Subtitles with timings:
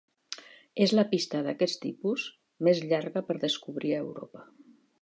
[0.85, 2.27] És la pista d'aquest tipus
[2.69, 4.47] més llarga per descobrir a Europa.